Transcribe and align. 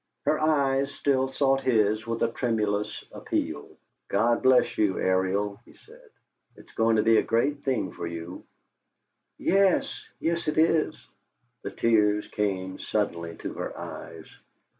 Her 0.25 0.39
eyes 0.39 0.91
still 0.91 1.27
sought 1.27 1.61
his 1.61 2.07
with 2.07 2.23
a 2.23 2.29
tremulous 2.31 3.05
appeal. 3.11 3.69
"God 4.07 4.41
bless 4.41 4.75
you, 4.75 4.97
Ariel!" 4.97 5.59
he 5.63 5.75
said. 5.75 6.09
"It's 6.55 6.73
going 6.73 6.95
to 6.95 7.03
be 7.03 7.17
a 7.17 7.21
great 7.21 7.59
thing 7.63 7.91
for 7.91 8.07
you." 8.07 8.43
"Yes. 9.37 10.03
Yes, 10.19 10.47
it 10.47 10.57
is." 10.57 11.07
The 11.61 11.69
tears 11.69 12.25
came 12.29 12.79
suddenly 12.79 13.35
to 13.43 13.53
her 13.53 13.77
eyes. 13.77 14.25